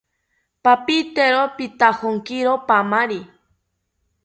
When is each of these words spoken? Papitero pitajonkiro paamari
Papitero 0.63 1.41
pitajonkiro 1.57 2.53
paamari 2.67 3.19